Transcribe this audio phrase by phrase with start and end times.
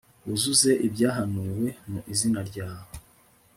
[0.25, 2.91] wuzuze ibyahanuwe mu izina ryawe